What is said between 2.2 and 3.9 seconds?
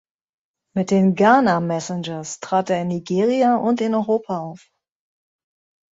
trat er in Nigeria und